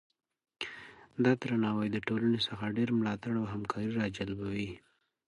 دا 1.23 1.31
درناوی 1.41 1.87
د 1.91 1.97
ټولنې 2.07 2.39
څخه 2.47 2.65
ډیر 2.77 2.89
ملاتړ 2.99 3.33
او 3.41 3.45
همکاري 3.53 3.91
راجلبوي. 4.01 4.71